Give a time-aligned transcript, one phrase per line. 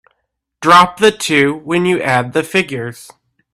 [0.61, 3.11] Drop the two when you add the figures.